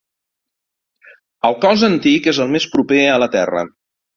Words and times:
El 1.49 1.57
cos 1.67 1.85
antic 1.91 2.33
és 2.35 2.41
el 2.47 2.53
més 2.57 2.69
proper 2.77 3.05
a 3.13 3.21
la 3.27 3.33
terra. 3.37 3.67